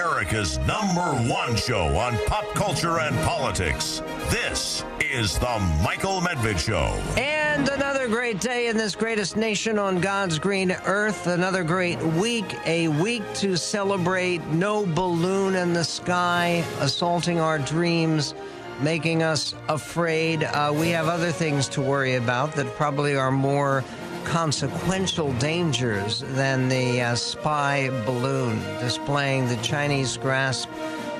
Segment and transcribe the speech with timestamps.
[0.00, 4.00] America's number one show on pop culture and politics.
[4.30, 6.98] This is The Michael Medved Show.
[7.20, 11.26] And another great day in this greatest nation on God's green earth.
[11.26, 12.56] Another great week.
[12.64, 18.34] A week to celebrate no balloon in the sky assaulting our dreams,
[18.80, 20.44] making us afraid.
[20.44, 23.84] Uh, we have other things to worry about that probably are more
[24.30, 30.68] consequential dangers than the uh, spy balloon displaying the Chinese grasp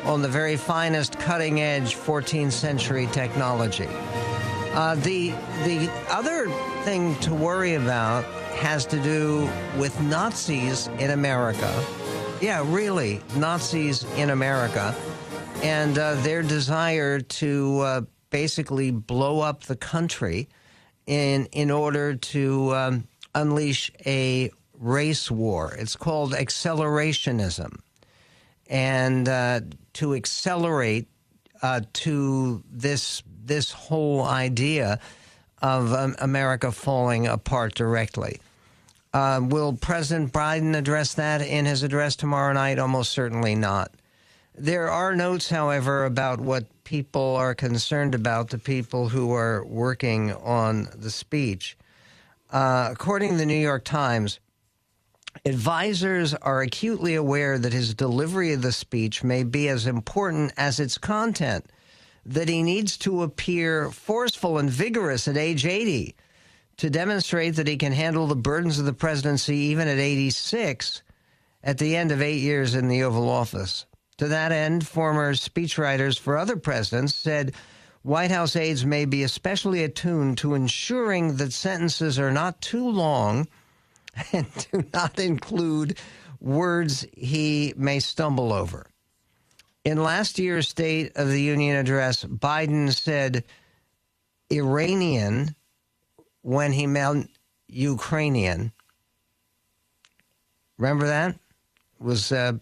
[0.05, 3.89] on the very finest cutting edge 14th century technology.
[4.75, 5.31] Uh, the,
[5.65, 6.49] the other
[6.85, 8.23] thing to worry about
[8.55, 11.85] has to do with Nazis in America.
[12.41, 14.95] Yeah, really, Nazis in America
[15.65, 20.49] and uh, their desire to uh, basically blow up the country
[21.11, 25.75] in in order to um, unleash a race war.
[25.77, 27.81] It's called accelerationism,
[28.69, 29.61] and uh,
[29.95, 31.09] to accelerate
[31.63, 35.01] uh, to this this whole idea
[35.61, 38.41] of um, America falling apart directly.
[39.13, 42.79] Uh, will President Biden address that in his address tomorrow night?
[42.79, 43.91] Almost certainly not.
[44.55, 50.33] There are notes, however, about what people are concerned about, the people who are working
[50.33, 51.77] on the speech.
[52.51, 54.41] Uh, according to the New York Times,
[55.45, 60.81] advisors are acutely aware that his delivery of the speech may be as important as
[60.81, 61.67] its content,
[62.27, 66.17] that he needs to appear forceful and vigorous at age 80
[66.77, 71.03] to demonstrate that he can handle the burdens of the presidency even at 86
[71.63, 73.87] at the end of eight years in the Oval Office.
[74.21, 77.55] To that end, former speechwriters for other presidents said
[78.03, 83.49] White House aides may be especially attuned to ensuring that sentences are not too long
[84.35, 85.97] and do not include
[86.39, 88.91] words he may stumble over.
[89.87, 93.43] In last year's State of the Union address, Biden said
[94.53, 95.55] Iranian
[96.43, 97.31] when he meant
[97.69, 98.71] Ukrainian.
[100.77, 101.39] Remember that?
[101.99, 102.59] Was uh,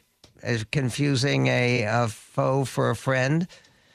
[0.71, 3.47] confusing a, a foe for a friend.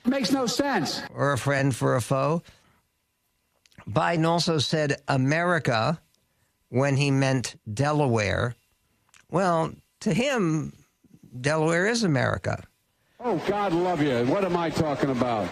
[0.06, 1.02] Makes no sense.
[1.14, 2.44] Or a friend for a foe.
[3.90, 6.00] Biden also said America
[6.70, 8.56] when he meant Delaware.
[9.30, 10.74] Well, to him,
[11.40, 12.64] Delaware is America.
[13.20, 14.26] Oh, God love you.
[14.26, 15.50] What am I talking about?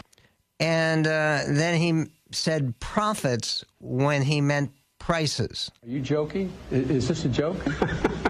[0.60, 5.72] And uh, then he said profits when he meant prices.
[5.84, 6.52] Are you joking?
[6.70, 7.58] Is this a joke?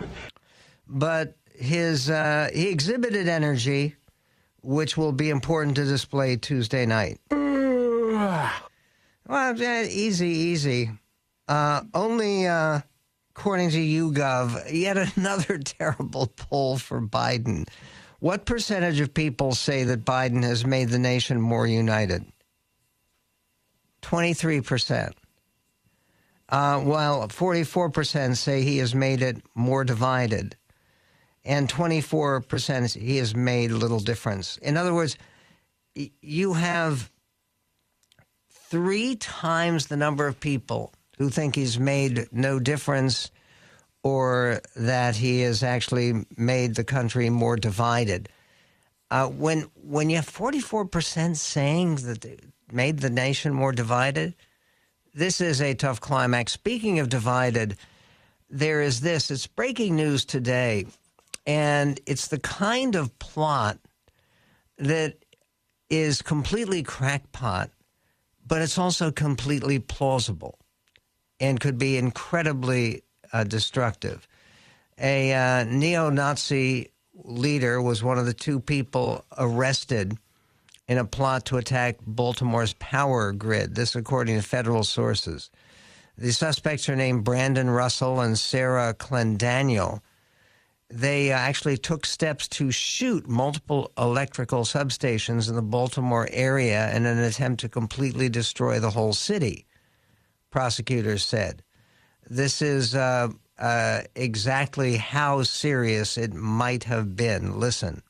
[0.88, 3.96] but his uh, he exhibited energy,
[4.62, 7.20] which will be important to display Tuesday night.
[7.30, 8.52] well,
[9.62, 10.90] easy, easy.
[11.48, 12.82] Uh, only uh,
[13.36, 17.68] according to YouGov, yet another terrible poll for Biden.
[18.20, 22.26] What percentage of people say that Biden has made the nation more united?
[24.04, 25.14] 23%.
[26.50, 30.56] Uh, while 44% say he has made it more divided
[31.44, 34.57] and 24% he has made little difference.
[34.57, 35.18] In other words,
[35.96, 37.12] you have
[38.50, 43.31] three times the number of people who think he's made no difference
[44.03, 48.30] or that he has actually made the country more divided.
[49.12, 52.25] Uh, when when you have 44% saying that
[52.72, 54.34] made the nation more divided,
[55.13, 56.53] this is a tough climax.
[56.53, 57.78] Speaking of divided,
[58.50, 59.30] there is this.
[59.30, 60.85] It's breaking news today
[61.46, 63.79] and it's the kind of plot
[64.78, 65.16] that
[65.90, 67.69] is completely crackpot,
[68.46, 70.57] but it's also completely plausible
[71.40, 73.03] and could be incredibly
[73.34, 74.28] uh, destructive.
[75.00, 80.18] A uh, neo Nazi leader was one of the two people arrested
[80.88, 83.75] in a plot to attack Baltimore's power grid.
[83.75, 85.50] This, according to federal sources.
[86.18, 90.01] The suspects are named Brandon Russell and Sarah Clendaniel
[90.91, 97.06] they uh, actually took steps to shoot multiple electrical substations in the Baltimore area in
[97.06, 99.66] an attempt to completely destroy the whole city,
[100.50, 101.63] prosecutors said.
[102.30, 107.60] This is uh, uh, exactly how serious it might have been.
[107.60, 108.04] Listen.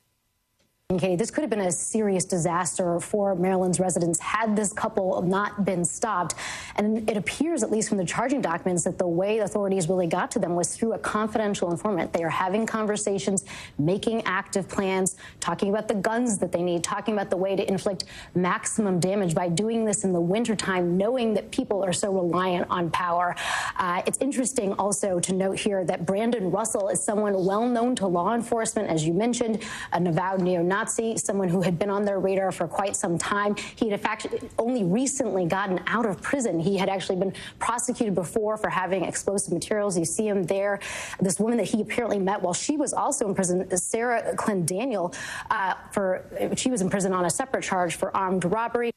[0.99, 5.63] Katie, this could have been a serious disaster for Maryland's residents had this couple not
[5.63, 6.35] been stopped.
[6.75, 10.29] And it appears, at least from the charging documents, that the way authorities really got
[10.31, 12.11] to them was through a confidential informant.
[12.13, 13.45] They are having conversations,
[13.77, 17.67] making active plans, talking about the guns that they need, talking about the way to
[17.67, 18.05] inflict
[18.35, 22.89] maximum damage by doing this in the wintertime, knowing that people are so reliant on
[22.91, 23.35] power.
[23.77, 28.07] Uh, it's interesting also to note here that Brandon Russell is someone well known to
[28.07, 29.63] law enforcement, as you mentioned,
[29.93, 33.17] an avowed neo Nazi Nazi, someone who had been on their radar for quite some
[33.17, 33.55] time.
[33.75, 36.59] He had in fact only recently gotten out of prison.
[36.59, 39.95] He had actually been prosecuted before for having explosive materials.
[39.97, 40.79] You see him there.
[41.19, 45.15] This woman that he apparently met while she was also in prison, Sarah Clendaniel,
[45.51, 46.25] uh, for
[46.55, 48.91] she was in prison on a separate charge for armed robbery.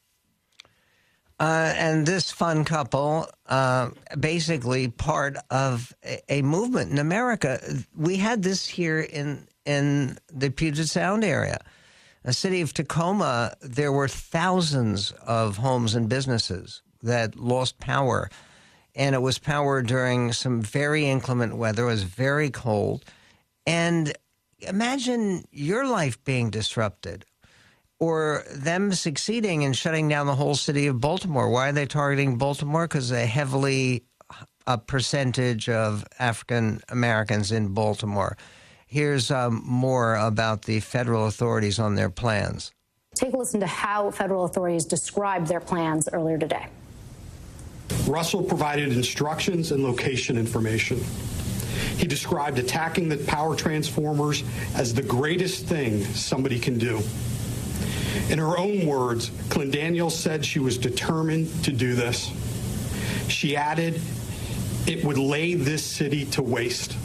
[1.39, 3.89] Uh, and this fun couple, uh,
[4.19, 7.59] basically part of a, a, movement in America.
[7.93, 11.59] We had this here in in the Puget Sound area
[12.25, 18.31] the city of Tacoma, there were thousands of homes and businesses that lost power.
[18.95, 21.83] And it was power during some very inclement weather.
[21.83, 23.05] It was very cold.
[23.67, 24.11] And
[24.59, 27.25] imagine your life being disrupted
[27.99, 31.49] or them succeeding in shutting down the whole city of Baltimore.
[31.51, 32.87] Why are they targeting Baltimore?
[32.87, 34.03] Because a heavily
[34.67, 38.35] a percentage of African Americans in Baltimore.
[38.95, 42.71] Here's um, more about the federal authorities on their plans.
[43.13, 46.67] Take a listen to how federal authorities described their plans earlier today.
[48.07, 51.03] Russell provided instructions and location information.
[51.97, 54.45] He described attacking the power transformers
[54.75, 57.01] as the greatest thing somebody can do.
[58.29, 62.31] In her own words, Clendaniel said she was determined to do this.
[63.27, 63.99] She added,
[64.87, 66.95] it would lay this city to waste.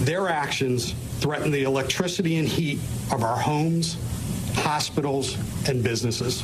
[0.00, 2.78] Their actions threaten the electricity and heat
[3.12, 3.96] of our homes,
[4.54, 5.36] hospitals,
[5.68, 6.42] and businesses.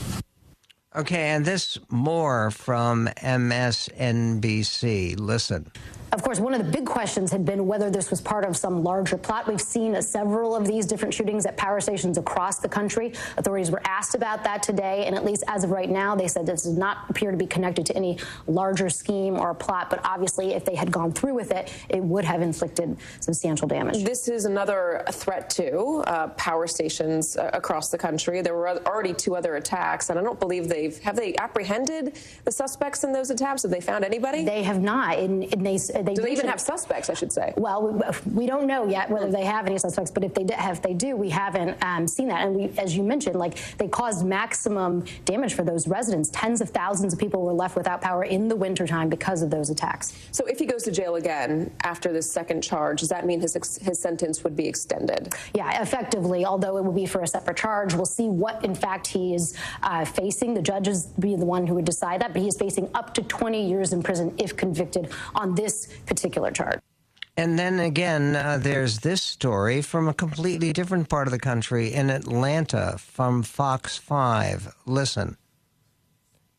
[0.95, 5.19] Okay, and this more from MSNBC.
[5.19, 5.71] Listen.
[6.17, 8.83] Of course, one of the big questions had been whether this was part of some
[8.83, 9.47] larger plot.
[9.47, 13.13] We've seen several of these different shootings at power stations across the country.
[13.37, 16.47] Authorities were asked about that today, and at least as of right now, they said
[16.47, 19.91] this does not appear to be connected to any larger scheme or plot.
[19.91, 24.03] But obviously, if they had gone through with it, it would have inflicted substantial damage.
[24.03, 28.41] This is another threat to uh, power stations uh, across the country.
[28.41, 32.53] There were already two other attacks, and I don't believe they've have they apprehended the
[32.53, 33.65] suspects in those attacks.
[33.65, 34.47] Have they found anybody?
[34.47, 37.11] They have not, and, and they they do they even have suspects?
[37.11, 37.53] I should say.
[37.57, 40.77] Well, we, we don't know yet whether they have any suspects, but if they have,
[40.77, 42.47] if they do, we haven't um, seen that.
[42.47, 46.31] And we, as you mentioned, like they caused maximum damage for those residents.
[46.31, 49.71] Tens of thousands of people were left without power in the wintertime because of those
[49.71, 50.17] attacks.
[50.33, 53.55] So if he goes to jail again after this second charge, does that mean his
[53.83, 55.35] his sentence would be extended?
[55.55, 56.45] Yeah, effectively.
[56.45, 59.55] Although it will be for a separate charge, we'll see what in fact he is
[59.83, 60.55] uh, facing.
[60.55, 63.23] The judges be the one who would decide that, but he is facing up to
[63.23, 66.81] 20 years in prison if convicted on this particular charge.
[67.37, 71.93] And then again, uh, there's this story from a completely different part of the country
[71.93, 74.75] in Atlanta from Fox 5.
[74.87, 75.37] Listen,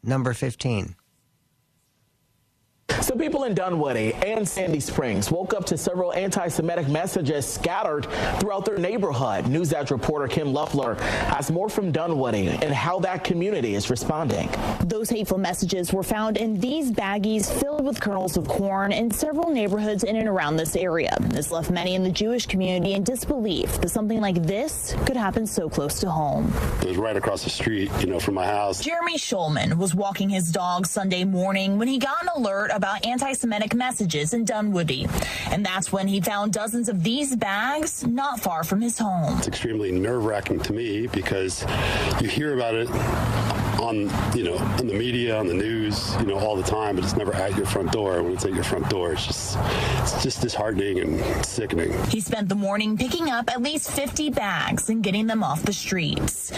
[0.04, 0.96] number 15.
[3.02, 8.08] Some people in Dunwoody and Sandy Springs woke up to several anti-Semitic messages scattered
[8.40, 9.48] throughout their neighborhood.
[9.48, 14.50] News Edge reporter Kim Leoffler has more from Dunwoody and how that community is responding.
[14.86, 19.52] Those hateful messages were found in these baggies filled with kernels of corn in several
[19.52, 21.16] neighborhoods in and around this area.
[21.20, 25.46] This left many in the Jewish community in disbelief that something like this could happen
[25.46, 26.54] so close to home.
[26.82, 28.82] It was right across the street, you know, from my house.
[28.82, 33.34] Jeremy Schulman was walking his dog Sunday morning when he got an alert about anti
[33.34, 35.08] Semitic messages in Dunwoody.
[35.52, 39.38] And that's when he found dozens of these bags not far from his home.
[39.40, 41.66] It's extremely nerve wracking to me because
[42.22, 42.90] you hear about it
[43.80, 47.04] on you know in the media on the news you know all the time but
[47.04, 49.58] it's never at your front door when it's at your front door it's just
[50.00, 54.90] it's just disheartening and sickening he spent the morning picking up at least 50 bags
[54.90, 56.52] and getting them off the streets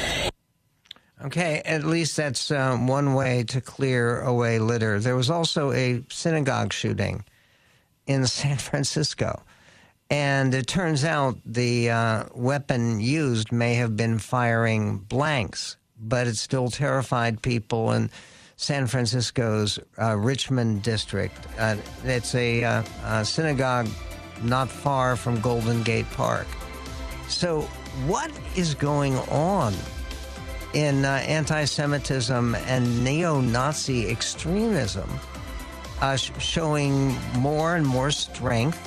[1.25, 4.99] Okay, at least that's um, one way to clear away litter.
[4.99, 7.25] There was also a synagogue shooting
[8.07, 9.41] in San Francisco.
[10.09, 16.37] And it turns out the uh, weapon used may have been firing blanks, but it
[16.37, 18.09] still terrified people in
[18.55, 21.47] San Francisco's uh, Richmond district.
[21.59, 23.87] Uh, it's a, uh, a synagogue
[24.41, 26.47] not far from Golden Gate Park.
[27.27, 27.61] So,
[28.07, 29.73] what is going on
[30.73, 35.09] in uh, anti Semitism and neo Nazi extremism,
[36.01, 38.79] uh, sh- showing more and more strength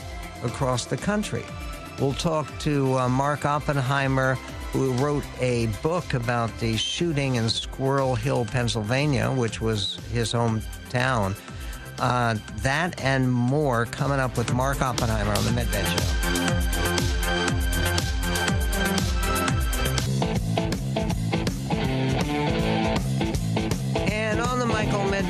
[0.44, 1.44] across the country.
[2.00, 4.36] We'll talk to uh, Mark Oppenheimer
[4.72, 11.36] who wrote a book about the shooting in Squirrel Hill, Pennsylvania, which was his hometown.
[11.98, 16.91] Uh, that and more coming up with Mark Oppenheimer on the Medved Show.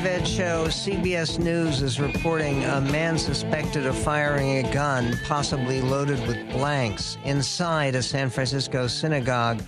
[0.03, 6.19] Michael Show, CBS News is reporting a man suspected of firing a gun, possibly loaded
[6.27, 9.61] with blanks, inside a San Francisco synagogue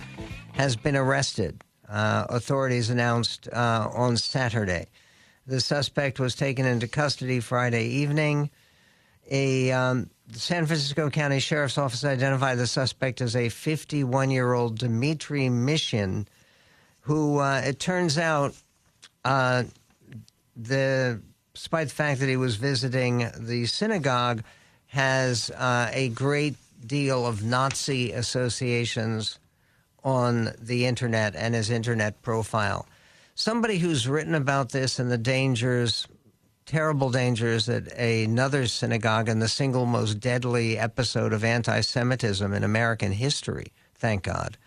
[0.52, 1.64] has been arrested.
[1.88, 4.88] Uh, authorities announced uh, on Saturday.
[5.46, 8.50] The suspect was taken into custody Friday evening.
[9.30, 14.78] A um, San Francisco County Sheriff's Office identified the suspect as a 51 year old
[14.78, 16.26] Dimitri Mishin,
[17.00, 18.54] who uh, it turns out,
[19.24, 19.64] uh,
[20.56, 21.20] the
[21.56, 24.42] despite the fact that he was visiting the synagogue,
[24.88, 26.54] has uh, a great
[26.86, 29.38] deal of Nazi associations
[30.04, 32.86] on the internet and his internet profile.
[33.34, 36.06] Somebody who's written about this and the dangers,
[36.66, 42.64] terrible dangers at another synagogue and the single most deadly episode of anti Semitism in
[42.64, 44.58] American history, thank God,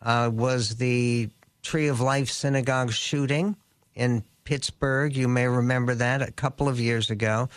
[0.00, 1.28] uh, was the
[1.62, 3.54] Tree of Life synagogue shooting
[3.94, 5.16] in Pittsburgh.
[5.16, 7.48] You may remember that a couple of years ago.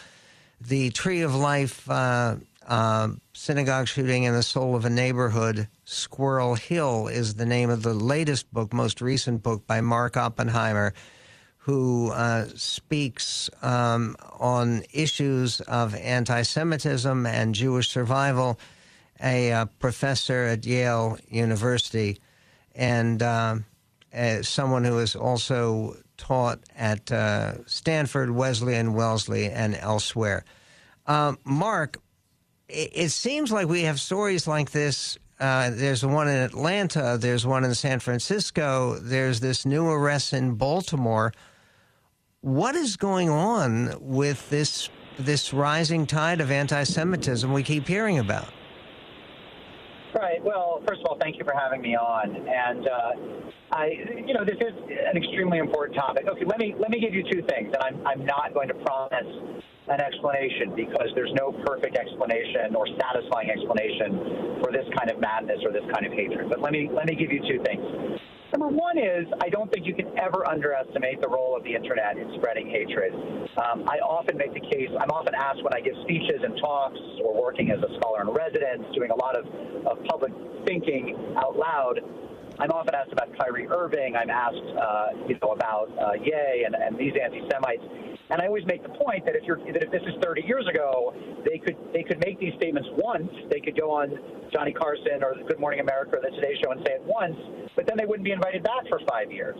[0.61, 2.37] The Tree of Life uh,
[2.67, 5.67] uh, synagogue shooting in the soul of a neighborhood.
[5.83, 10.93] Squirrel Hill is the name of the latest book, most recent book by Mark Oppenheimer,
[11.57, 18.59] who uh, speaks um, on issues of anti Semitism and Jewish survival,
[19.21, 22.19] a uh, professor at Yale University,
[22.73, 23.57] and uh,
[24.41, 30.43] someone who has also taught at uh, Stanford, Wesleyan, Wellesley, and elsewhere.
[31.07, 31.99] Um, Mark,
[32.67, 35.17] it, seems like we have stories like this.
[35.39, 37.17] Uh, there's one in Atlanta.
[37.19, 38.97] There's one in San Francisco.
[38.99, 41.33] There's this new arrest in Baltimore.
[42.41, 48.49] What is going on with this this rising tide of anti-Semitism we keep hearing about?
[50.15, 50.41] Right.
[50.41, 52.31] Well, first of all, thank you for having me on.
[52.47, 53.91] And uh, I,
[54.25, 54.71] you know, this is
[55.11, 56.25] an extremely important topic.
[56.25, 58.75] Okay, let me let me give you two things, and I'm I'm not going to
[58.75, 59.27] promise
[59.89, 65.59] an explanation because there's no perfect explanation or satisfying explanation for this kind of madness
[65.65, 66.47] or this kind of hatred.
[66.47, 67.83] But let me let me give you two things.
[68.55, 72.15] Number one is I don't think you can ever underestimate the role of the internet
[72.15, 73.11] in spreading hatred.
[73.59, 74.87] Um, I often make the case.
[74.97, 78.29] I'm often asked when I give speeches and talks or working as a scholar in
[78.29, 79.43] residence, doing a lot of,
[79.85, 80.31] of public
[80.65, 81.99] thinking out loud.
[82.57, 84.15] I'm often asked about Kyrie Irving.
[84.15, 87.83] I'm asked, uh, you know, about uh, Ye and, and these anti-Semites.
[88.29, 90.65] And I always make the point that if you're that if this is 30 years
[90.67, 91.13] ago,
[91.45, 93.29] they could they could make these statements once.
[93.51, 94.17] They could go on
[94.51, 97.37] Johnny Carson or Good Morning America or the Today Show and say it once,
[97.75, 99.57] but then they wouldn't be invited back for five years.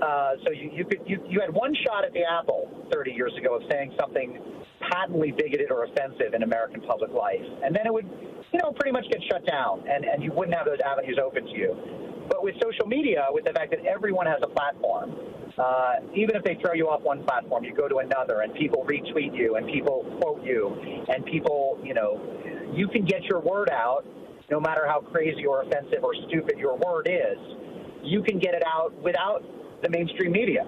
[0.00, 3.32] Uh, so you, you could you, you had one shot at the apple 30 years
[3.38, 4.38] ago of saying something
[4.90, 8.06] patently bigoted or offensive in American public life, and then it would
[8.52, 11.44] you know pretty much get shut down, and and you wouldn't have those avenues open
[11.46, 12.03] to you.
[12.28, 15.14] But with social media, with the fact that everyone has a platform,
[15.58, 18.84] uh, even if they throw you off one platform, you go to another, and people
[18.88, 20.74] retweet you, and people quote you,
[21.08, 22.20] and people, you know,
[22.72, 24.04] you can get your word out,
[24.50, 27.38] no matter how crazy or offensive or stupid your word is.
[28.02, 29.42] You can get it out without
[29.82, 30.66] the mainstream media.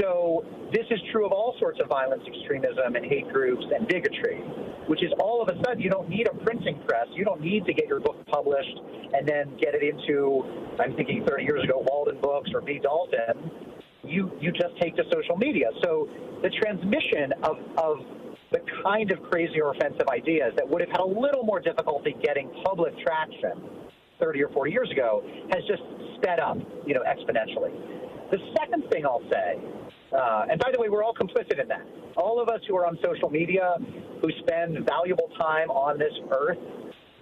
[0.00, 4.42] So this is true of all sorts of violence, extremism, and hate groups and bigotry,
[4.86, 7.06] which is all of a sudden you don't need a printing press.
[7.12, 8.78] You don't need to get your book published
[9.14, 10.44] and then get it into,
[10.80, 12.80] I'm thinking 30 years ago, Walden Books or B.
[12.82, 13.50] Dalton.
[14.04, 15.66] You, you just take to social media.
[15.82, 16.08] So
[16.42, 17.98] the transmission of, of
[18.52, 22.14] the kind of crazy or offensive ideas that would have had a little more difficulty
[22.22, 23.86] getting public traction
[24.20, 25.82] 30 or 40 years ago has just
[26.16, 27.72] sped up, you know, exponentially.
[28.30, 29.58] The second thing I'll say,
[30.12, 31.86] uh, and by the way, we're all complicit in that.
[32.16, 33.74] All of us who are on social media,
[34.26, 36.58] who spend valuable time on this earth,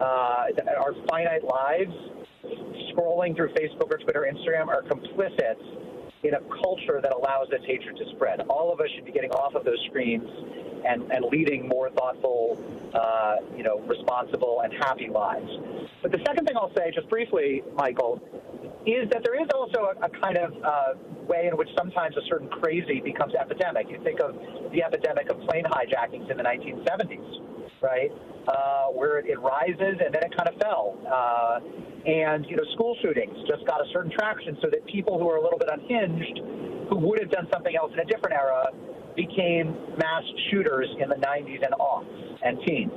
[0.00, 0.46] uh,
[0.78, 1.92] our finite lives,
[2.92, 5.56] scrolling through Facebook or Twitter, Instagram, are complicit
[6.22, 8.40] in a culture that allows this hatred to spread.
[8.48, 10.26] All of us should be getting off of those screens
[10.86, 12.58] and, and leading more thoughtful,
[12.94, 15.50] uh, you know, responsible and happy lives.
[16.00, 18.22] But the second thing I'll say, just briefly, Michael,
[18.86, 20.92] is that there is also a, a kind of uh,
[21.26, 23.88] way in which sometimes a certain crazy becomes epidemic.
[23.88, 24.36] You think of
[24.72, 28.12] the epidemic of plane hijackings in the 1970s, right?
[28.46, 31.00] Uh, where it, it, rises and then it kind of fell.
[31.08, 31.60] Uh,
[32.04, 35.36] and, you know, school shootings just got a certain traction so that people who are
[35.36, 36.40] a little bit unhinged,
[36.90, 38.66] who would have done something else in a different era,
[39.16, 42.92] became mass shooters in the 90s and aughts and teens.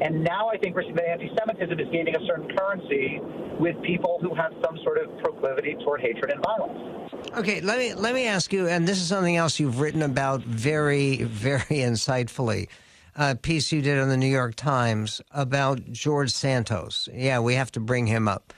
[0.00, 3.20] And now I think that anti-Semitism is gaining a certain currency
[3.58, 7.12] with people who have some sort of proclivity toward hatred and violence.
[7.36, 10.42] Okay, let me let me ask you, and this is something else you've written about
[10.42, 12.68] very, very insightfully.
[13.16, 17.08] A piece you did on the New York Times about George Santos.
[17.12, 18.52] Yeah, we have to bring him up.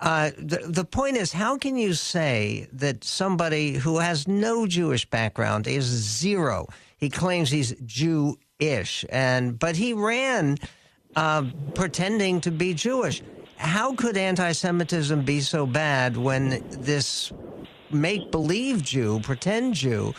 [0.00, 5.08] Uh, the, the point is, how can you say that somebody who has no Jewish
[5.08, 6.66] background is zero?
[6.96, 10.56] He claims he's Jewish, and but he ran
[11.16, 11.44] uh,
[11.74, 13.22] pretending to be Jewish.
[13.56, 17.32] How could anti-Semitism be so bad when this
[17.90, 20.14] make-believe Jew, pretend Jew,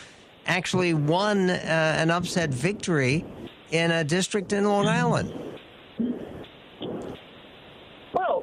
[0.46, 1.54] actually won uh,
[1.98, 3.24] an upset victory
[3.70, 5.32] in a district in Long Island?
[8.12, 8.42] Well,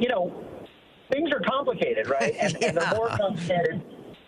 [0.00, 0.32] you know,
[1.12, 2.34] things are complicated, right?
[2.40, 2.68] And, yeah.
[2.68, 3.82] and they're more complicated.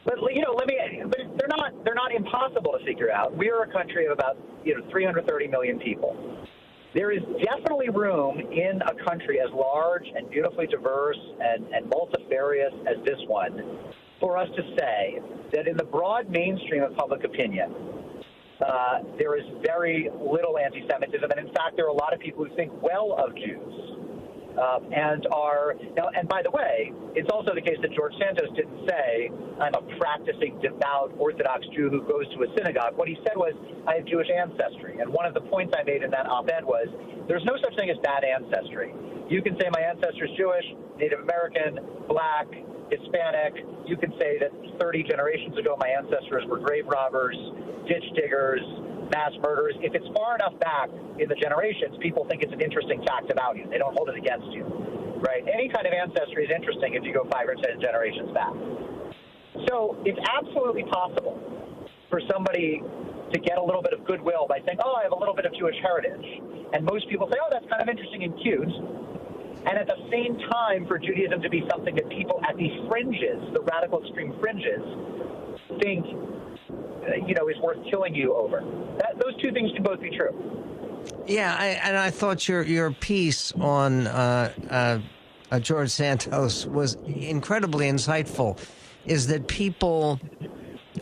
[0.04, 0.76] But you know, let me.
[1.06, 1.72] But they're not.
[1.82, 3.34] They're not impossible to figure out.
[3.34, 6.14] We are a country of about you know 330 million people.
[6.94, 12.72] There is definitely room in a country as large and beautifully diverse and, and multifarious
[12.86, 13.78] as this one
[14.20, 15.18] for us to say
[15.52, 17.74] that in the broad mainstream of public opinion,
[18.64, 21.28] uh, there is very little anti Semitism.
[21.28, 24.03] And in fact, there are a lot of people who think well of Jews.
[24.54, 28.54] Uh, and are now, and by the way, it's also the case that George Santos
[28.54, 33.18] didn't say, "I'm a practicing devout Orthodox Jew who goes to a synagogue." What he
[33.26, 33.52] said was,
[33.87, 36.87] "I have Jewish ancestry." And one of the points I made in that op-ed was,
[37.26, 38.94] "There's no such thing as bad ancestry.
[39.28, 40.64] You can say my ancestor's Jewish,
[40.99, 42.46] Native American, Black,
[42.90, 43.64] Hispanic.
[43.87, 47.37] You can say that 30 generations ago my ancestors were grave robbers,
[47.88, 48.62] ditch diggers,
[49.11, 53.04] mass murders, If it's far enough back in the generations, people think it's an interesting
[53.04, 53.66] fact about you.
[53.68, 54.64] They don't hold it against you,
[55.20, 55.44] right?
[55.46, 58.52] Any kind of ancestry is interesting if you go five or ten generations back.
[59.68, 61.38] So it's absolutely possible
[62.11, 62.82] for somebody
[63.32, 65.46] to get a little bit of goodwill by saying, oh, I have a little bit
[65.46, 66.26] of Jewish heritage.
[66.73, 68.70] And most people say, oh, that's kind of interesting and cute
[69.66, 73.40] and at the same time for Judaism to be something that people at the fringes,
[73.54, 74.84] the radical extreme fringes,
[75.80, 76.04] think
[77.26, 78.62] you know is worth killing you over.
[78.99, 80.32] That, those two things can both be true.
[81.26, 84.99] Yeah, I, and I thought your your piece on uh, uh,
[85.50, 88.58] uh, George Santos was incredibly insightful.
[89.06, 90.18] Is that people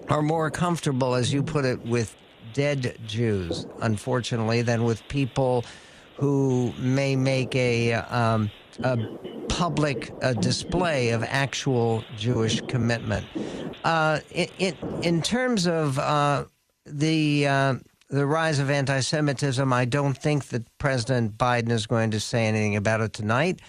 [0.08, 2.16] are more comfortable, as you put it, with
[2.52, 5.64] dead Jews, unfortunately, than with people
[6.16, 8.50] who may make a, um,
[8.82, 8.98] a
[9.48, 13.26] public uh, display of actual Jewish commitment.
[13.84, 16.44] Uh, in, in terms of uh,
[16.86, 17.74] the uh,
[18.10, 22.76] the rise of anti-Semitism, I don't think that President Biden is going to say anything
[22.76, 23.60] about it tonight,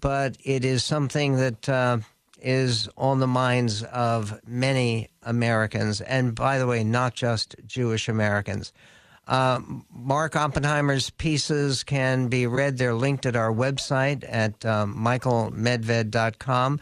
[0.00, 1.98] but it is something that uh,
[2.40, 8.72] is on the minds of many Americans, and by the way, not just Jewish Americans.
[9.26, 12.76] Uh, Mark Oppenheimer's pieces can be read.
[12.76, 16.80] They're linked at our website at michaelmedved.com.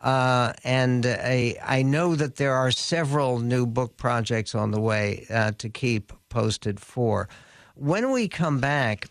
[0.00, 5.52] Uh, and I know that there are several new book projects on the way uh,
[5.58, 7.28] to keep posted for.
[7.74, 9.08] When we come back,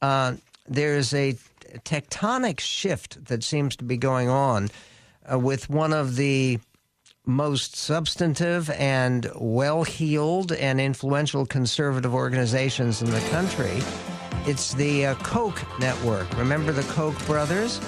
[0.00, 0.34] uh,
[0.68, 1.36] there's a
[1.84, 4.70] tectonic shift that seems to be going on
[5.30, 6.58] uh, with one of the
[7.26, 13.82] most substantive and well heeled and influential conservative organizations in the country.
[14.46, 16.32] It's the uh, Koch network.
[16.38, 17.80] Remember the Koch brothers?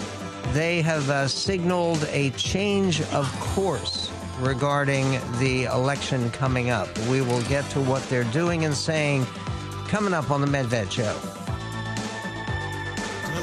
[0.53, 4.11] They have uh, signaled a change of course
[4.41, 6.89] regarding the election coming up.
[7.07, 9.27] We will get to what they're doing and saying
[9.87, 11.15] coming up on the Medved Show.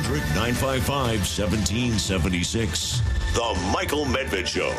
[0.10, 3.02] 100 955 1776.
[3.34, 4.74] The Michael Medved Show.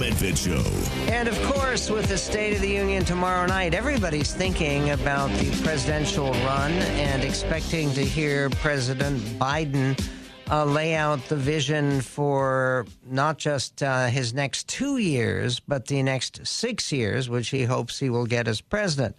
[0.00, 1.12] Medved Show.
[1.12, 5.50] And of course, with the State of the Union tomorrow night, everybody's thinking about the
[5.62, 10.02] presidential run and expecting to hear President Biden
[10.50, 16.02] uh, lay out the vision for not just uh, his next two years, but the
[16.02, 19.14] next six years, which he hopes he will get as president.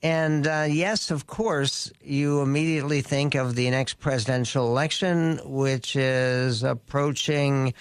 [0.00, 6.62] And uh, yes, of course, you immediately think of the next presidential election, which is
[6.62, 7.74] approaching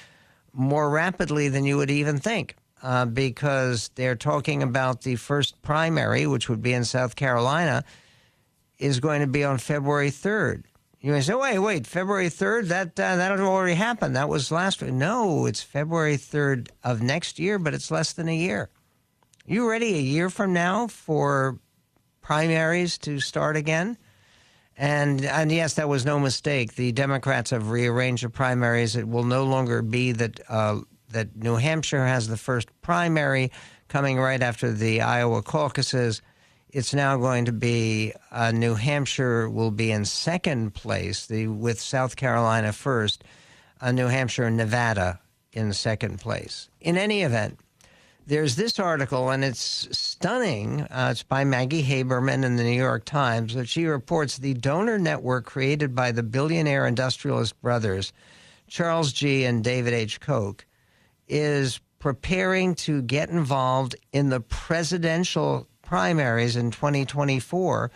[0.54, 2.56] more rapidly than you would even think.
[2.82, 7.86] Uh, because they're talking about the first primary, which would be in South Carolina,
[8.78, 10.63] is going to be on February 3rd.
[11.00, 12.68] You may say, wait, wait, February 3rd?
[12.68, 14.18] That, uh, that already happened.
[14.18, 14.92] That was last week.
[14.92, 18.70] No, it's February 3rd of next year, but it's less than a year.
[19.46, 21.60] You ready a year from now for
[22.22, 23.98] primaries to start again?
[24.78, 26.76] And and yes, that was no mistake.
[26.76, 28.96] The Democrats have rearranged the primaries.
[28.96, 30.82] It will no longer be that uh,
[31.12, 33.52] that New Hampshire has the first primary
[33.88, 36.22] coming right after the Iowa caucuses.
[36.70, 41.80] It's now going to be uh, New Hampshire will be in second place, the with
[41.80, 43.24] South Carolina first,
[43.80, 45.20] uh, New Hampshire and Nevada
[45.52, 46.70] in second place.
[46.82, 47.60] In any event,
[48.26, 50.82] there's this article, and it's stunning.
[50.82, 54.98] Uh, it's by Maggie Haberman in the New York Times, but she reports the donor
[54.98, 58.14] network created by the billionaire industrialist brothers,
[58.68, 59.44] Charles G.
[59.44, 60.20] and David H.
[60.22, 60.66] Koch,
[61.28, 67.92] is preparing to get involved in the presidential primaries in 2024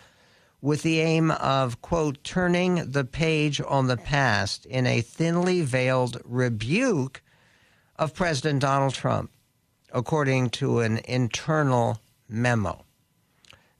[0.61, 6.19] with the aim of, quote, turning the page on the past in a thinly veiled
[6.25, 7.21] rebuke
[7.95, 9.31] of President Donald Trump
[9.91, 12.83] according to an internal memo.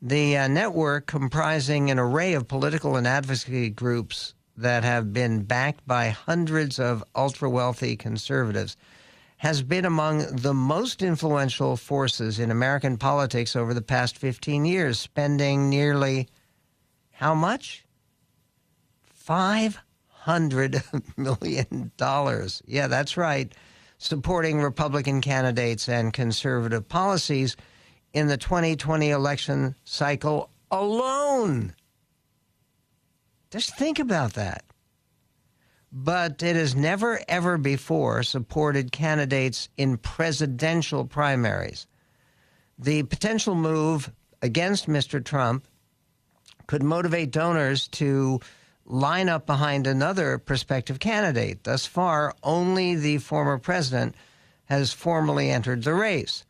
[0.02, 5.86] The uh, network, comprising an array of political and advocacy groups that have been backed
[5.88, 8.78] by hundreds of ultra wealthy conservatives,
[9.38, 15.00] has been among the most influential forces in American politics over the past 15 years,
[15.00, 16.28] spending nearly
[17.12, 17.86] how much?
[19.28, 19.78] $500
[21.18, 21.92] million.
[22.66, 23.54] Yeah, that's right
[23.98, 27.56] supporting Republican candidates and conservative policies
[28.14, 31.74] in the 2020 election cycle alone.
[33.50, 34.64] Just think about that.
[35.92, 41.88] But it has never, ever before supported candidates in presidential primaries.
[42.78, 45.24] The potential move against Mr.
[45.24, 45.66] Trump
[46.68, 48.40] could motivate donors to
[48.88, 51.64] line up behind another prospective candidate.
[51.64, 54.16] Thus far, only the former president
[54.66, 56.46] has formally entered the race.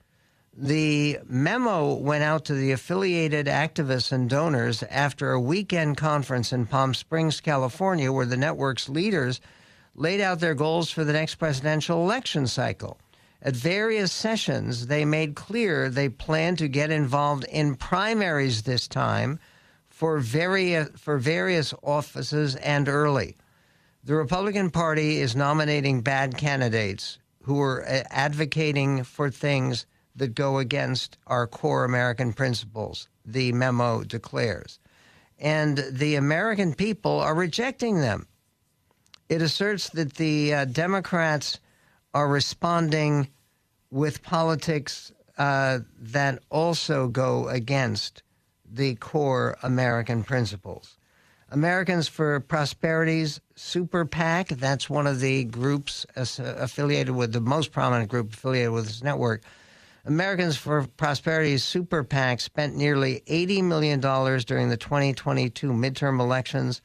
[0.59, 6.65] The memo went out to the affiliated activists and donors after a weekend conference in
[6.65, 9.39] Palm Springs, California, where the network's leaders
[9.93, 12.97] laid out their goals for the next presidential election cycle.
[13.41, 19.39] At various sessions, they made clear they plan to get involved in primaries this time
[19.97, 23.35] for various for various offices and early.
[24.03, 30.59] The Republican Party is nominating bad candidates who are uh, advocating for things that go
[30.59, 34.77] against our core American principles, the memo declares.
[35.39, 38.27] And the American people are rejecting them.
[39.29, 41.59] It asserts that the uh, Democrats
[42.13, 43.29] are responding
[43.89, 48.21] with politics uh, that also go against
[48.71, 50.97] the core American principles.
[51.49, 56.25] Americans for Prosperity's Super PAC, that's one of the groups uh,
[56.57, 59.43] affiliated with the most prominent group affiliated with this network.
[60.05, 66.81] Americans for Prosperity's Super PAC spent nearly $80 million during the 2022 midterm elections,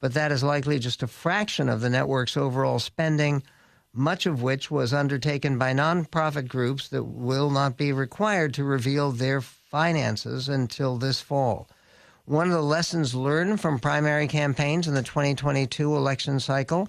[0.00, 3.42] but that is likely just a fraction of the network's overall spending,
[3.94, 9.10] much of which was undertaken by nonprofit groups that will not be required to reveal
[9.10, 11.66] their finances until this fall.
[12.26, 16.88] One of the lessons learned from primary campaigns in the 2022 election cycle,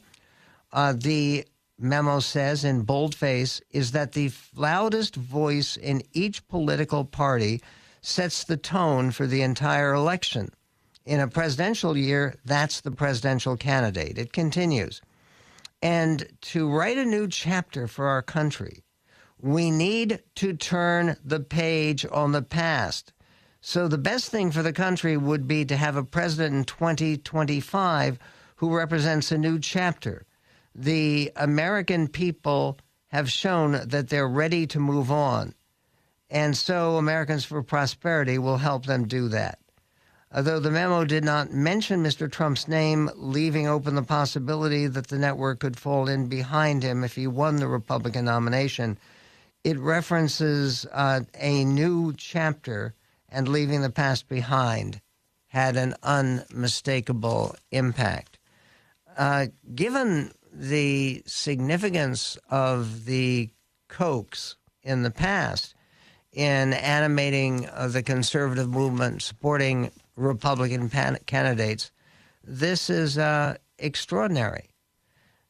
[0.74, 1.46] uh, the
[1.80, 7.62] memo says in boldface, is that the loudest voice in each political party
[8.02, 10.52] sets the tone for the entire election.
[11.06, 14.18] In a presidential year, that's the presidential candidate.
[14.18, 15.02] It continues.
[15.82, 18.84] And to write a new chapter for our country,
[19.44, 23.12] we need to turn the page on the past.
[23.60, 28.20] So, the best thing for the country would be to have a president in 2025
[28.56, 30.26] who represents a new chapter.
[30.74, 32.78] The American people
[33.10, 35.54] have shown that they're ready to move on.
[36.30, 39.60] And so, Americans for Prosperity will help them do that.
[40.34, 42.32] Although the memo did not mention Mr.
[42.32, 47.16] Trump's name, leaving open the possibility that the network could fall in behind him if
[47.16, 48.98] he won the Republican nomination
[49.64, 52.94] it references uh, a new chapter
[53.30, 55.02] and leaving the past behind
[55.48, 58.40] had an unmistakable impact.
[59.18, 63.50] Uh, given the significance of the
[63.90, 65.76] Kochs in the past
[66.32, 71.92] in animating uh, the conservative movement, supporting Republican pan- candidates,
[72.44, 74.70] this is uh, extraordinary.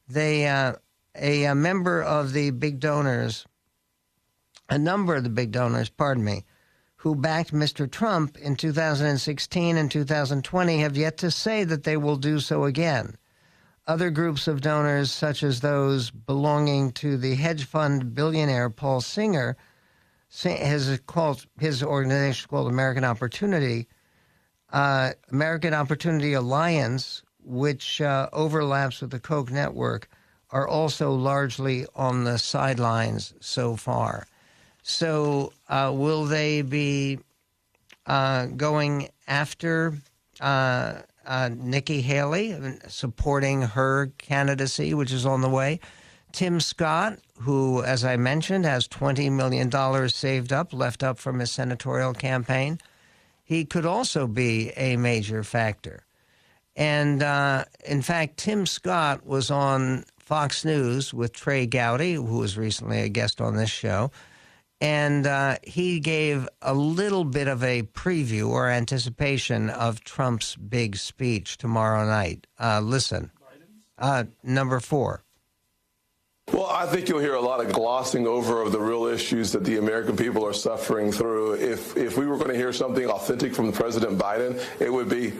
[0.08, 0.74] They, uh,
[1.16, 3.46] a, a member of the big donors
[4.68, 6.44] a number of the big donors, pardon me,
[6.96, 7.90] who backed Mr.
[7.90, 13.16] Trump in 2016 and 2020 have yet to say that they will do so again.
[13.86, 19.56] Other groups of donors, such as those belonging to the hedge fund billionaire Paul Singer,
[20.42, 23.86] has called his organization called American Opportunity,
[24.72, 30.08] uh, American Opportunity Alliance, which uh, overlaps with the Koch network,
[30.50, 34.26] are also largely on the sidelines so far.
[34.86, 37.18] So, uh, will they be
[38.04, 39.94] uh, going after
[40.42, 42.54] uh, uh, Nikki Haley,
[42.88, 45.80] supporting her candidacy, which is on the way?
[46.32, 51.50] Tim Scott, who, as I mentioned, has $20 million saved up, left up from his
[51.50, 52.78] senatorial campaign,
[53.42, 56.04] he could also be a major factor.
[56.76, 62.58] And uh, in fact, Tim Scott was on Fox News with Trey Gowdy, who was
[62.58, 64.10] recently a guest on this show.
[64.84, 70.96] And uh, he gave a little bit of a preview or anticipation of Trump's big
[70.96, 72.46] speech tomorrow night.
[72.60, 73.30] Uh, listen,
[73.96, 75.22] uh, number four.
[76.52, 79.64] Well, I think you'll hear a lot of glossing over of the real issues that
[79.64, 81.54] the American people are suffering through.
[81.54, 85.32] If if we were going to hear something authentic from President Biden, it would be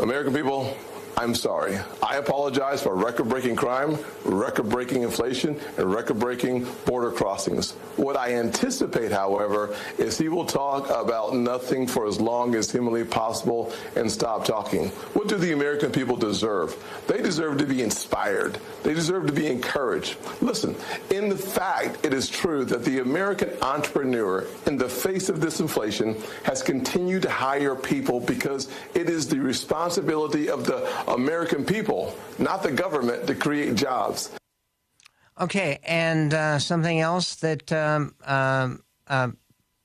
[0.00, 0.76] American people,
[1.18, 1.78] I'm sorry.
[2.02, 7.72] I apologize for record breaking crime, record breaking inflation, and record breaking border crossings.
[7.96, 13.02] What I anticipate, however, is he will talk about nothing for as long as humanly
[13.02, 14.88] possible and stop talking.
[15.14, 16.76] What do the American people deserve?
[17.06, 20.18] They deserve to be inspired, they deserve to be encouraged.
[20.42, 20.76] Listen,
[21.08, 25.60] in the fact, it is true that the American entrepreneur, in the face of this
[25.60, 32.14] inflation, has continued to hire people because it is the responsibility of the American people,
[32.38, 34.30] not the government, to create jobs.
[35.38, 39.28] Okay, and uh, something else that um, um, uh,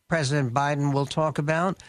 [0.07, 1.81] President Biden will talk about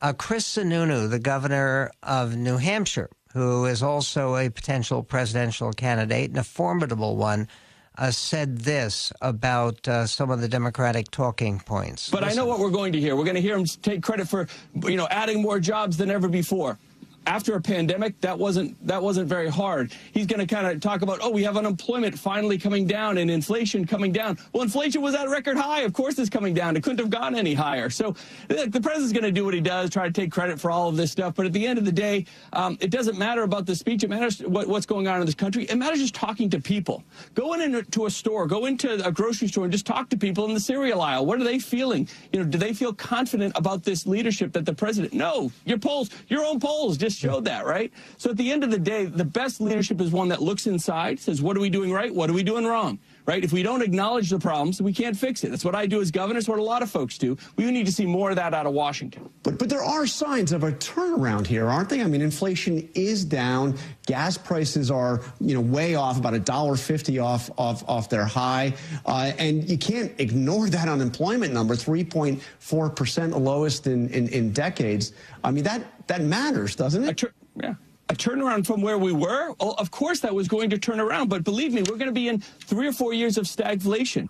[0.00, 6.30] uh, Chris Sununu, the governor of New Hampshire, who is also a potential presidential candidate
[6.30, 7.48] and a formidable one.
[7.96, 12.08] Uh, said this about uh, some of the Democratic talking points.
[12.08, 12.38] But Listen.
[12.38, 13.16] I know what we're going to hear.
[13.16, 14.46] We're going to hear him take credit for,
[14.84, 16.78] you know, adding more jobs than ever before
[17.28, 19.92] after a pandemic, that wasn't that wasn't very hard.
[20.12, 23.30] He's going to kind of talk about, oh, we have unemployment finally coming down and
[23.30, 24.38] inflation coming down.
[24.52, 25.82] Well, inflation was at a record high.
[25.82, 26.74] Of course, it's coming down.
[26.74, 27.90] It couldn't have gone any higher.
[27.90, 28.16] So
[28.48, 30.96] the president's going to do what he does, try to take credit for all of
[30.96, 31.34] this stuff.
[31.34, 34.02] But at the end of the day, um, it doesn't matter about the speech.
[34.04, 35.64] It matters what, what's going on in this country.
[35.64, 37.04] It matters just talking to people.
[37.34, 40.54] Go into a store, go into a grocery store, and just talk to people in
[40.54, 41.26] the cereal aisle.
[41.26, 42.08] What are they feeling?
[42.32, 45.12] You know, do they feel confident about this leadership that the president?
[45.12, 47.44] No, your polls, your own polls just showed mm-hmm.
[47.44, 47.92] that, right?
[48.16, 51.18] So at the end of the day, the best leadership is one that looks inside,
[51.20, 52.14] says, what are we doing right?
[52.14, 52.98] What are we doing wrong?
[53.28, 53.44] Right?
[53.44, 55.50] If we don't acknowledge the problems, we can't fix it.
[55.50, 56.38] That's what I do as governor.
[56.38, 57.36] It's what a lot of folks do.
[57.56, 59.28] We need to see more of that out of Washington.
[59.42, 62.00] But but there are signs of a turnaround here, aren't they?
[62.00, 63.76] I mean, inflation is down.
[64.06, 68.24] Gas prices are you know way off, about a dollar fifty off off off their
[68.24, 68.72] high,
[69.04, 74.08] uh, and you can't ignore that unemployment number, three point four percent, the lowest in,
[74.08, 75.12] in in decades.
[75.44, 77.22] I mean that that matters, doesn't it?
[77.62, 77.74] Yeah.
[78.10, 79.54] A turnaround from where we were?
[79.60, 82.12] Oh, of course that was going to turn around, but believe me, we're going to
[82.12, 84.28] be in three or four years of stagflation.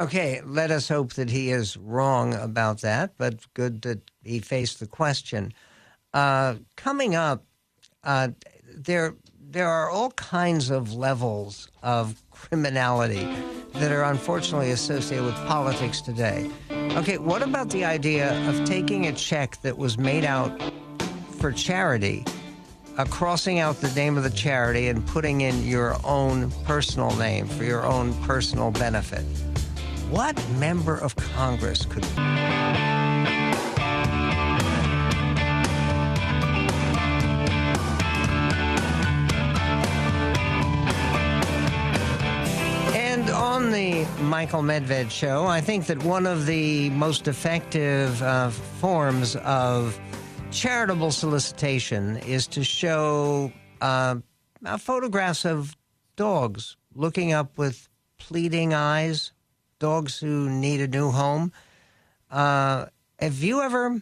[0.00, 4.80] Okay, let us hope that he is wrong about that, but good that he faced
[4.80, 5.52] the question.
[6.12, 7.44] Uh, coming up,
[8.02, 8.28] uh,
[8.74, 13.28] there there are all kinds of levels of criminality
[13.74, 16.50] that are unfortunately associated with politics today.
[16.96, 20.60] Okay, what about the idea of taking a check that was made out
[21.38, 22.24] for charity,
[22.96, 27.46] uh, crossing out the name of the charity and putting in your own personal name
[27.46, 29.24] for your own personal benefit.
[30.10, 32.04] What member of Congress could.
[42.94, 48.50] And on the Michael Medved show, I think that one of the most effective uh,
[48.50, 49.98] forms of
[50.54, 54.14] charitable solicitation is to show uh,
[54.78, 55.76] photographs of
[56.14, 57.88] dogs looking up with
[58.18, 59.32] pleading eyes,
[59.80, 61.52] dogs who need a new home.
[62.30, 62.86] Uh,
[63.18, 64.00] have you ever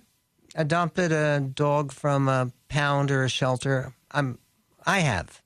[0.54, 3.94] adopted a dog from a pound or a shelter?
[4.10, 4.38] I'm,
[4.84, 5.40] I have.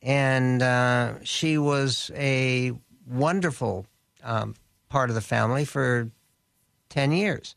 [0.00, 2.72] And uh, she was a
[3.06, 3.86] wonderful
[4.24, 4.54] um,
[4.88, 6.10] part of the family for
[6.88, 7.54] 10 years.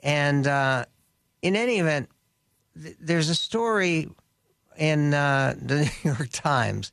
[0.00, 0.84] And uh,
[1.46, 2.08] in any event,
[2.80, 4.10] th- there's a story
[4.76, 6.90] in uh, the New York Times,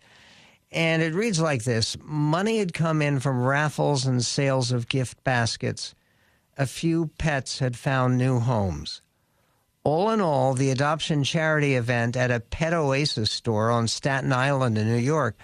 [0.72, 5.24] and it reads like this Money had come in from raffles and sales of gift
[5.24, 5.96] baskets.
[6.56, 9.02] A few pets had found new homes.
[9.84, 14.78] All in all, the adoption charity event at a Pet Oasis store on Staten Island
[14.78, 15.36] in New York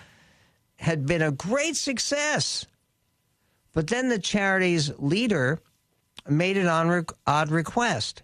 [0.76, 2.68] had been a great success.
[3.74, 5.60] But then the charity's leader
[6.28, 6.68] made an
[7.26, 8.22] odd request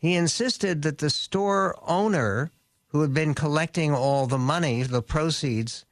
[0.00, 2.50] He insisted that the store owner,
[2.88, 5.84] who had been collecting all the money, the proceeds,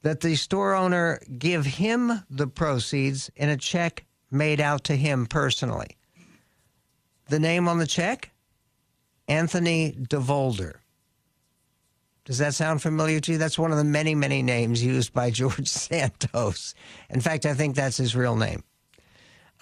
[0.00, 5.26] that the store owner give him the proceeds in a check made out to him
[5.26, 5.98] personally.
[7.28, 8.30] The name on the check?
[9.28, 10.76] Anthony DeVolder.
[12.24, 13.38] Does that sound familiar to you?
[13.38, 16.74] That's one of the many, many names used by George Santos.
[17.10, 18.64] In fact, I think that's his real name.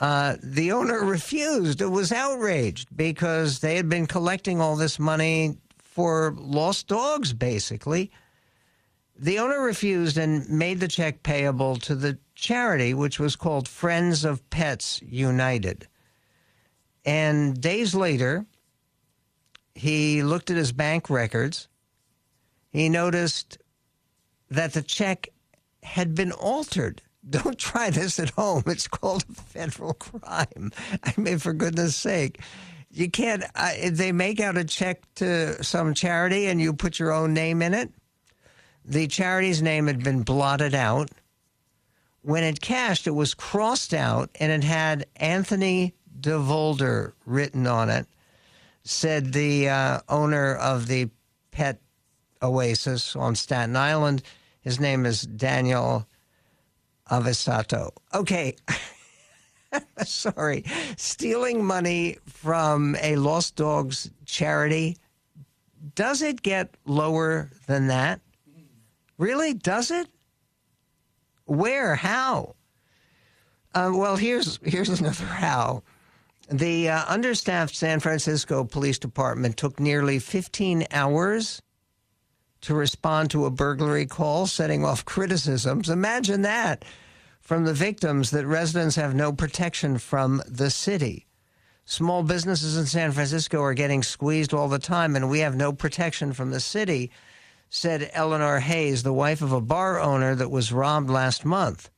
[0.01, 1.83] Uh, the owner refused.
[1.83, 8.11] It was outraged because they had been collecting all this money for lost dogs, basically.
[9.19, 14.25] The owner refused and made the check payable to the charity, which was called Friends
[14.25, 15.87] of Pets United.
[17.05, 18.47] And days later,
[19.75, 21.69] he looked at his bank records.
[22.71, 23.59] He noticed
[24.51, 25.29] that the check
[25.83, 27.03] had been altered.
[27.29, 28.63] Don't try this at home.
[28.67, 30.73] It's called a federal crime.
[31.05, 32.41] I mean, for goodness sake.
[32.91, 33.45] You can't,
[33.93, 37.75] they make out a check to some charity and you put your own name in
[37.75, 37.93] it.
[38.85, 41.11] The charity's name had been blotted out.
[42.23, 48.07] When it cashed, it was crossed out and it had Anthony DeVolder written on it,
[48.83, 51.11] said the uh, owner of the
[51.51, 51.81] pet
[52.43, 54.23] oasis on Staten Island.
[54.61, 56.07] His name is Daniel
[57.11, 57.90] Avisato.
[58.14, 58.57] Okay.
[60.05, 60.64] Sorry.
[60.96, 64.96] Stealing money from a lost dogs charity,
[65.94, 68.20] does it get lower than that?
[69.18, 69.55] Really?
[69.55, 70.09] Does it?
[71.44, 71.94] Where?
[71.94, 72.55] How?
[73.75, 75.83] Uh, well, here's here's another how.
[76.49, 81.62] The uh, understaffed San Francisco Police Department took nearly 15 hours
[82.62, 85.88] to respond to a burglary call, setting off criticisms.
[85.88, 86.85] Imagine that
[87.40, 91.27] from the victims that residents have no protection from the city.
[91.85, 95.73] Small businesses in San Francisco are getting squeezed all the time, and we have no
[95.73, 97.11] protection from the city,
[97.68, 101.90] said Eleanor Hayes, the wife of a bar owner that was robbed last month.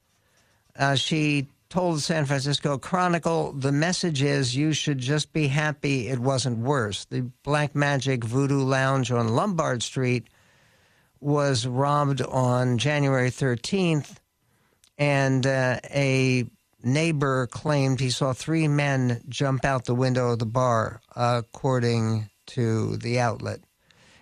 [0.78, 6.08] Uh, she told the San Francisco Chronicle the message is you should just be happy
[6.08, 7.04] it wasn't worse.
[7.06, 10.28] The Black Magic Voodoo Lounge on Lombard Street
[11.22, 14.16] was robbed on January 13th,
[14.98, 16.44] and uh, a
[16.82, 22.96] neighbor claimed he saw three men jump out the window of the bar, according to
[22.96, 23.60] the outlet.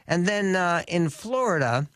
[0.07, 1.89] And then uh, in Florida,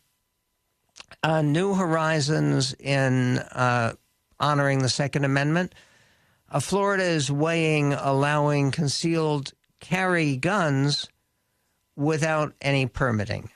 [1.21, 3.93] uh, New Horizons in uh,
[4.39, 5.73] honoring the Second Amendment.
[6.49, 11.07] Uh, Florida is weighing allowing concealed carry guns
[11.95, 13.49] without any permitting.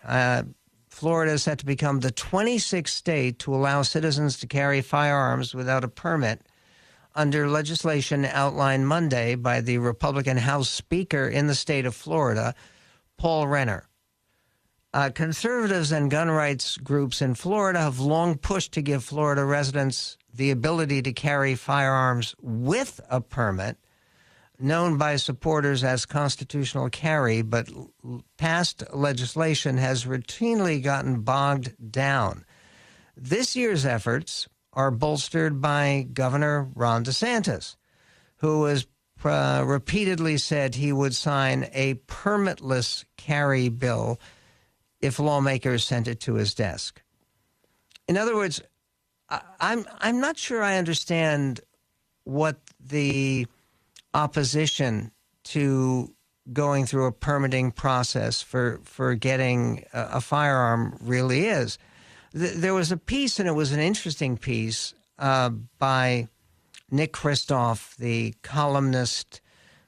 [0.99, 5.85] Florida is set to become the 26th state to allow citizens to carry firearms without
[5.85, 6.41] a permit
[7.15, 12.53] under legislation outlined Monday by the Republican House Speaker in the state of Florida,
[13.15, 13.87] Paul Renner.
[14.93, 20.17] Uh, conservatives and gun rights groups in Florida have long pushed to give Florida residents
[20.33, 23.77] the ability to carry firearms with a permit
[24.59, 27.69] known by supporters as constitutional carry, but
[28.37, 32.45] past legislation has routinely gotten bogged down.
[33.15, 37.75] This year's efforts are bolstered by Governor Ron DeSantis,
[38.37, 38.85] who has
[39.23, 44.19] uh, repeatedly said he would sign a permitless carry bill
[45.01, 47.01] if lawmakers sent it to his desk.
[48.07, 48.61] In other words,
[49.29, 51.61] I, I'm I'm not sure I understand
[52.23, 53.47] what the
[54.13, 55.11] opposition
[55.43, 56.13] to
[56.51, 61.77] going through a permitting process for for getting a, a firearm really is.
[62.33, 66.27] Th- there was a piece, and it was an interesting piece uh, by
[66.91, 69.41] Nick Kristof, the columnist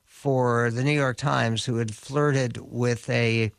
[0.03, 3.51] for the New York Times, who had flirted with a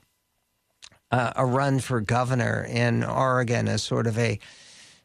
[1.10, 4.38] uh, a run for governor in Oregon as sort of a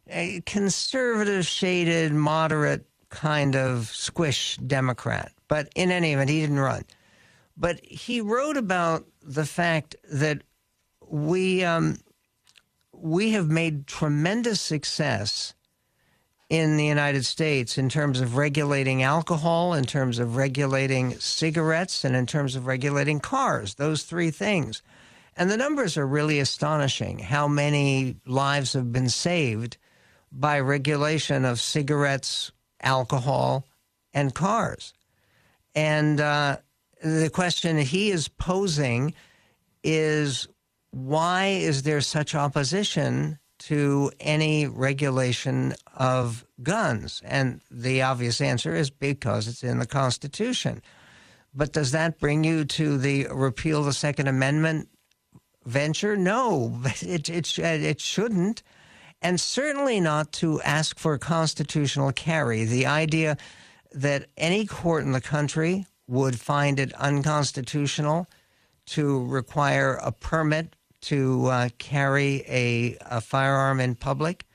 [0.10, 5.32] a conservative, shaded, moderate kind of squish Democrat.
[5.48, 6.84] But in any event, he didn't run.
[7.56, 10.44] But he wrote about the fact that
[11.10, 11.98] we um,
[12.94, 15.54] we have made tremendous success
[16.50, 22.16] in the United States in terms of regulating alcohol, in terms of regulating cigarettes, and
[22.16, 23.76] in terms of regulating cars.
[23.76, 24.82] Those three things.
[25.36, 29.78] And the numbers are really astonishing how many lives have been saved
[30.32, 33.66] by regulation of cigarettes, alcohol,
[34.14, 34.94] and cars.
[35.78, 36.58] And uh,
[37.04, 39.13] the question he is posing
[39.84, 40.47] is
[40.89, 47.22] why is there such opposition to any regulation of guns?
[47.24, 50.82] And the obvious answer is because it's in the Constitution.
[51.54, 54.89] But does that bring you to the repeal the Second Amendment
[55.64, 56.18] venture?
[56.18, 58.64] No, it, it, it shouldn't.
[59.22, 62.66] And certainly not to ask for constitutional carry.
[62.66, 63.38] The idea
[63.98, 68.28] that any court in the country would find it unconstitutional
[68.86, 74.45] to require a permit to uh, carry a, a, firearm in public.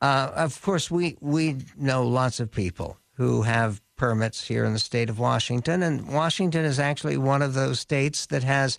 [0.00, 4.78] Uh, of course, we, we know lots of people who have permits here in the
[4.78, 8.78] state of Washington, and Washington is actually one of those states that has,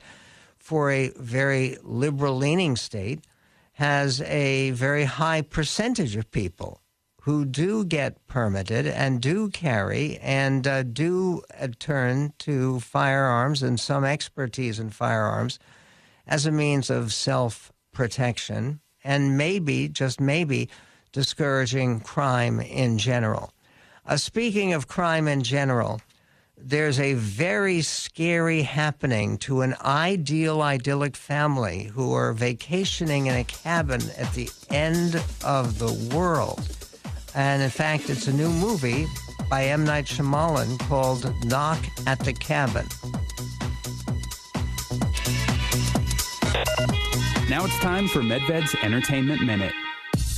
[0.58, 3.26] for a very liberal leaning state,
[3.74, 6.82] has a very high percentage of people
[7.30, 13.80] who do get permitted and do carry and uh, do uh, turn to firearms and
[13.80, 15.60] some expertise in firearms
[16.26, 20.68] as a means of self protection and maybe, just maybe,
[21.12, 23.54] discouraging crime in general.
[24.08, 26.02] Uh, speaking of crime in general,
[26.58, 33.44] there's a very scary happening to an ideal, idyllic family who are vacationing in a
[33.44, 36.89] cabin at the end of the world.
[37.36, 39.08] And in fact, it's a new movie
[39.50, 39.84] by M.
[39.84, 42.88] Night Shyamalan called Knock at the Cabin.
[47.50, 49.74] Now it's time for Medved's Entertainment Minute.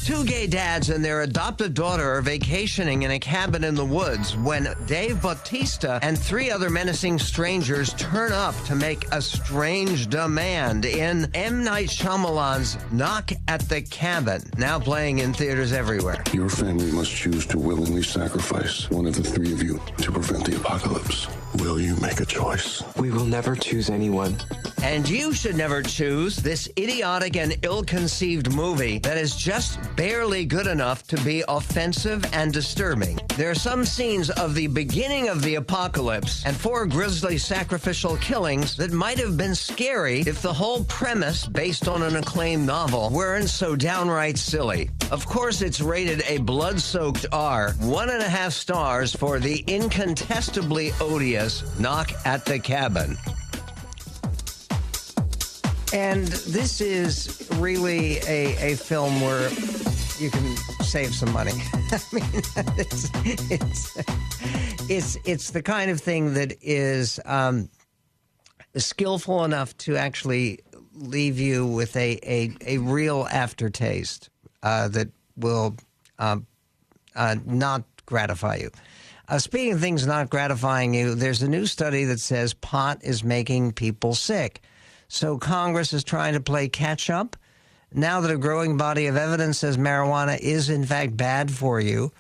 [0.04, 4.36] Two gay dads and their adopted daughter are vacationing in a cabin in the woods
[4.36, 10.86] when Dave Bautista and three other menacing strangers turn up to make a strange demand
[10.86, 11.64] in M.
[11.64, 16.24] Night Shyamalan's Knock at the Cabin, now playing in theaters everywhere.
[16.34, 20.46] Your family must choose to willingly sacrifice one of the three of you to prevent
[20.46, 21.28] the apocalypse.
[21.56, 22.82] Will you make a choice?
[22.96, 24.38] We will never choose anyone.
[24.84, 30.46] And you should never choose this idiotic and ill conceived movie that is just barely
[30.46, 33.20] good enough to be offensive and disturbing.
[33.36, 38.76] There are some scenes of the beginning of the apocalypse and four grisly sacrificial killings
[38.78, 43.50] that might have been scary if the whole premise, based on an acclaimed novel, weren't
[43.50, 44.90] so downright silly.
[45.12, 49.60] Of course, it's rated a blood soaked R, one and a half stars for the
[49.68, 51.41] incontestably odious
[51.80, 53.18] Knock at the Cabin.
[55.92, 59.50] And this is really a, a film where
[60.20, 61.54] you can save some money.
[61.92, 62.24] I mean,
[62.78, 63.10] it's,
[63.50, 63.98] it's,
[64.88, 67.70] it's, it's the kind of thing that is um,
[68.76, 70.60] skillful enough to actually
[70.94, 74.30] leave you with a, a, a real aftertaste
[74.62, 75.76] uh, that will
[76.20, 76.46] um,
[77.16, 78.70] uh, not gratify you.
[79.32, 83.24] Uh, speaking of things not gratifying you, there's a new study that says pot is
[83.24, 84.60] making people sick.
[85.08, 87.38] So Congress is trying to play catch up.
[87.94, 92.12] Now that a growing body of evidence says marijuana is in fact bad for you,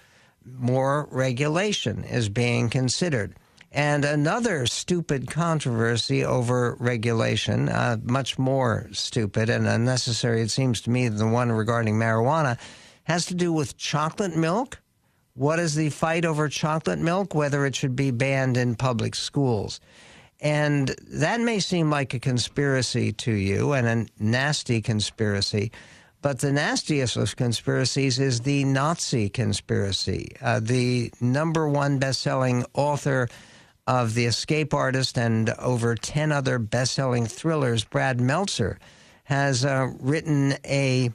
[0.45, 3.36] more regulation is being considered.
[3.74, 10.89] And another stupid controversy over regulation, uh, much more stupid and unnecessary, it seems to
[10.89, 12.57] me, than the one regarding marijuana,
[13.03, 14.80] has to do with chocolate milk.
[15.34, 17.34] What is the fight over chocolate milk?
[17.34, 19.80] Whether it should be banned in public schools.
[20.42, 25.72] And that may seem like a conspiracy to you and a nasty conspiracy,
[26.24, 30.32] but the nastiest of conspiracies is the Nazi conspiracy.
[30.42, 33.28] Uh, the number one best-selling author
[33.86, 38.80] of The Escape Artist and over 10 other best-selling thrillers, Brad Meltzer,
[39.26, 41.12] has uh, written a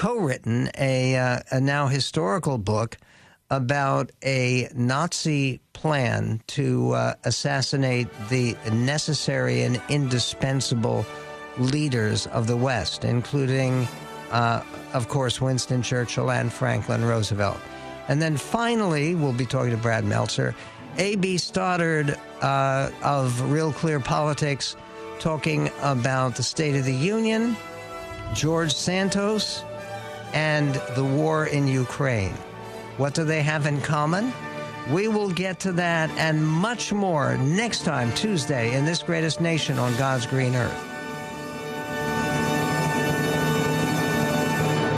[0.00, 2.96] co-written a, uh, a now historical book
[3.50, 11.04] about a Nazi plan to uh, assassinate the necessary and indispensable
[11.58, 13.86] leaders of the West, including,
[14.30, 14.62] uh,
[14.94, 17.58] of course, Winston Churchill and Franklin Roosevelt.
[18.08, 20.54] And then finally, we'll be talking to Brad Meltzer,
[20.96, 21.36] A.B.
[21.36, 24.76] Stoddard uh, of Real Clear Politics,
[25.18, 27.54] talking about the State of the Union,
[28.32, 29.62] George Santos,
[30.32, 32.34] and the war in Ukraine.
[32.96, 34.32] What do they have in common?
[34.90, 39.78] We will get to that and much more next time, Tuesday, in this greatest nation
[39.78, 40.89] on God's green earth.